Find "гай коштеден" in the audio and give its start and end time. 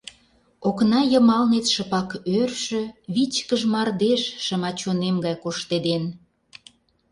5.25-6.03